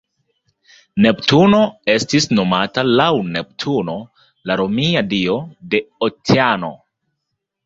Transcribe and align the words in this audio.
Neptuno 1.05 1.59
estis 1.95 2.25
nomata 2.37 2.85
laŭ 3.01 3.09
Neptuno, 3.35 3.99
la 4.51 4.57
romia 4.63 5.05
dio 5.13 5.37
de 5.75 5.83
oceano. 6.11 6.73